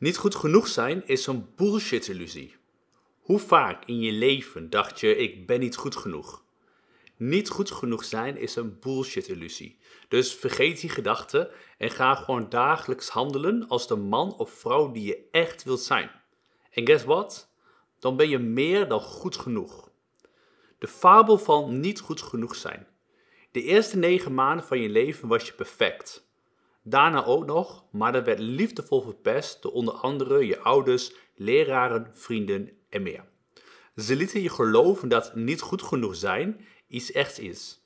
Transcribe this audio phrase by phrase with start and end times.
[0.00, 2.56] Niet goed genoeg zijn is een bullshit-illusie.
[3.20, 6.44] Hoe vaak in je leven dacht je: ik ben niet goed genoeg?
[7.16, 9.78] Niet goed genoeg zijn is een bullshit-illusie.
[10.08, 15.04] Dus vergeet die gedachte en ga gewoon dagelijks handelen als de man of vrouw die
[15.04, 16.10] je echt wilt zijn.
[16.70, 17.52] En guess what?
[17.98, 19.90] Dan ben je meer dan goed genoeg.
[20.78, 22.86] De fabel van niet goed genoeg zijn.
[23.52, 26.29] De eerste negen maanden van je leven was je perfect.
[26.82, 32.70] Daarna ook nog, maar dat werd liefdevol verpest door onder andere je ouders, leraren, vrienden
[32.88, 33.24] en meer.
[33.96, 37.80] Ze lieten je geloven dat niet goed genoeg zijn iets echt is.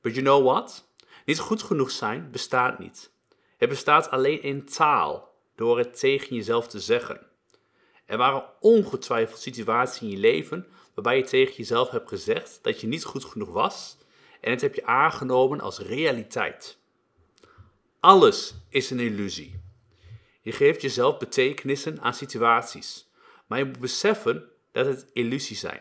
[0.00, 0.92] But you know what?
[1.24, 3.12] Niet goed genoeg zijn bestaat niet.
[3.56, 7.26] Het bestaat alleen in taal, door het tegen jezelf te zeggen.
[8.06, 12.86] Er waren ongetwijfeld situaties in je leven waarbij je tegen jezelf hebt gezegd dat je
[12.86, 13.98] niet goed genoeg was
[14.40, 16.78] en het heb je aangenomen als realiteit.
[18.00, 19.60] Alles is een illusie.
[20.40, 23.08] Je geeft jezelf betekenissen aan situaties,
[23.46, 25.80] maar je moet beseffen dat het illusies zijn.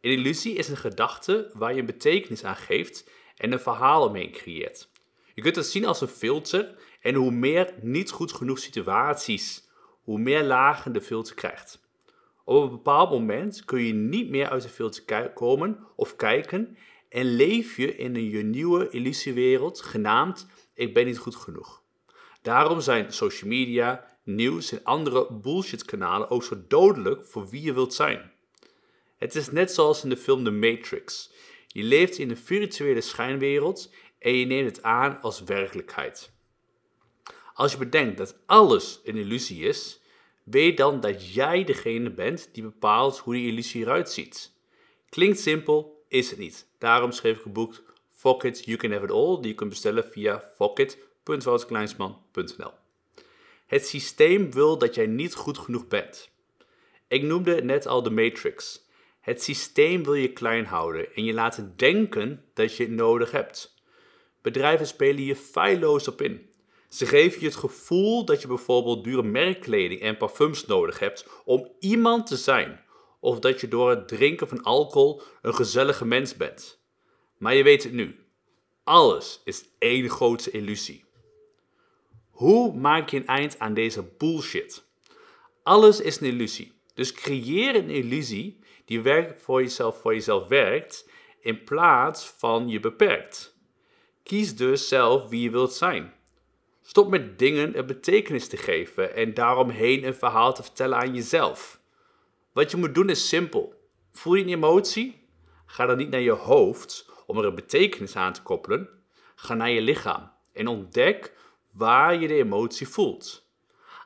[0.00, 4.30] Een illusie is een gedachte waar je een betekenis aan geeft en een verhaal omheen
[4.30, 4.88] creëert.
[5.34, 9.68] Je kunt het zien als een filter en hoe meer niet goed genoeg situaties,
[10.02, 11.80] hoe meer lagen de filter krijgt.
[12.44, 16.76] Op een bepaald moment kun je niet meer uit de filter komen of kijken
[17.08, 21.82] en leef je in een nieuwe illusiewereld genaamd ik ben niet goed genoeg.
[22.42, 27.74] Daarom zijn social media, nieuws en andere bullshit kanalen ook zo dodelijk voor wie je
[27.74, 28.32] wilt zijn.
[29.16, 31.32] Het is net zoals in de film The Matrix.
[31.66, 36.32] Je leeft in een virtuele schijnwereld en je neemt het aan als werkelijkheid.
[37.54, 40.00] Als je bedenkt dat alles een illusie is,
[40.44, 44.52] weet dan dat jij degene bent die bepaalt hoe die illusie eruit ziet.
[45.08, 46.66] Klinkt simpel, is het niet.
[46.78, 50.04] Daarom schreef ik boek Fuck It, You Can Have It All, die je kunt bestellen
[50.04, 52.72] via fuckit.wouterkleinsman.nl.
[53.66, 56.32] Het systeem wil dat jij niet goed genoeg bent.
[57.08, 58.82] Ik noemde net al de Matrix.
[59.20, 63.74] Het systeem wil je klein houden en je laten denken dat je het nodig hebt.
[64.42, 66.52] Bedrijven spelen je feilloos op in.
[66.88, 71.72] Ze geven je het gevoel dat je bijvoorbeeld dure merkkleding en parfums nodig hebt om
[71.78, 72.80] iemand te zijn,
[73.20, 76.83] of dat je door het drinken van alcohol een gezellige mens bent.
[77.44, 78.16] Maar je weet het nu.
[78.84, 81.04] Alles is één grote illusie.
[82.30, 84.84] Hoe maak je een eind aan deze bullshit?
[85.62, 86.72] Alles is een illusie.
[86.94, 91.08] Dus creëer een illusie die werkt voor jezelf, voor jezelf werkt,
[91.40, 93.56] in plaats van je beperkt.
[94.22, 96.12] Kies dus zelf wie je wilt zijn.
[96.82, 101.80] Stop met dingen een betekenis te geven en daaromheen een verhaal te vertellen aan jezelf.
[102.52, 103.74] Wat je moet doen is simpel.
[104.12, 105.22] Voel je een emotie?
[105.66, 108.88] Ga dan niet naar je hoofd om er een betekenis aan te koppelen.
[109.34, 111.32] Ga naar je lichaam en ontdek
[111.70, 113.48] waar je de emotie voelt.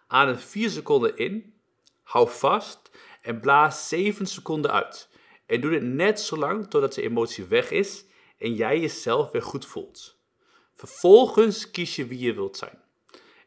[0.06, 1.54] Adem 4 seconden in,
[2.02, 2.90] hou vast
[3.22, 5.08] en blaas 7 seconden uit.
[5.46, 8.04] En doe dit net zo lang totdat de emotie weg is
[8.38, 10.16] en jij jezelf weer goed voelt.
[10.74, 12.82] Vervolgens kies je wie je wilt zijn.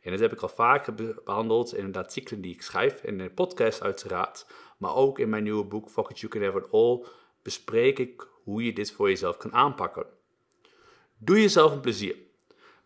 [0.02, 0.94] En dat heb ik al vaker
[1.24, 4.46] behandeld in de artikelen die ik schrijf, in de podcast uiteraard,
[4.78, 7.06] maar ook in mijn nieuwe boek Fuck It You Can Have It All
[7.42, 10.06] bespreek ik hoe je dit voor jezelf kan aanpakken.
[11.18, 12.16] Doe jezelf een plezier.